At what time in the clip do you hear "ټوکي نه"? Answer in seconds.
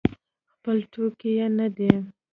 0.91-1.67